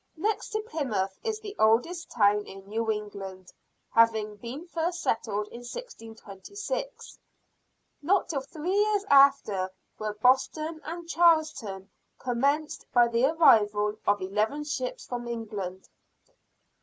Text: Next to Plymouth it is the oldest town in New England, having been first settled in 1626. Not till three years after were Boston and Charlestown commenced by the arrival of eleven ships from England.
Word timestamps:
Next 0.17 0.49
to 0.49 0.61
Plymouth 0.61 1.19
it 1.23 1.29
is 1.29 1.39
the 1.41 1.55
oldest 1.59 2.09
town 2.09 2.47
in 2.47 2.65
New 2.67 2.89
England, 2.89 3.53
having 3.91 4.35
been 4.37 4.65
first 4.65 4.99
settled 4.99 5.47
in 5.49 5.59
1626. 5.59 7.19
Not 8.01 8.27
till 8.27 8.41
three 8.41 8.75
years 8.79 9.05
after 9.11 9.69
were 9.99 10.15
Boston 10.19 10.81
and 10.85 11.07
Charlestown 11.07 11.91
commenced 12.17 12.87
by 12.91 13.09
the 13.09 13.25
arrival 13.27 13.95
of 14.07 14.19
eleven 14.19 14.63
ships 14.63 15.05
from 15.05 15.27
England. 15.27 15.87